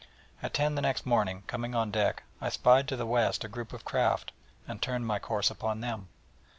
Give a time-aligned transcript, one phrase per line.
[0.41, 3.71] At ten the next morning, coming on deck, I spied to the west a group
[3.71, 4.31] of craft,
[4.67, 6.07] and turned my course upon them.